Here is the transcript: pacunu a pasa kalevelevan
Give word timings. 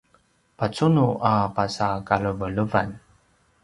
pacunu 0.57 1.07
a 1.31 1.33
pasa 1.55 1.87
kalevelevan 2.07 2.89